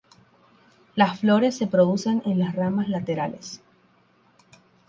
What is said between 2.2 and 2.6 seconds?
en las